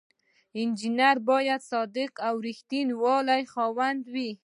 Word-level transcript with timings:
انجینر 0.59 1.15
باید 1.29 1.61
د 1.63 1.67
صداقت 1.71 2.13
او 2.27 2.33
ریښتینولی 2.47 3.43
خاوند 3.53 4.01
وي. 4.13 4.31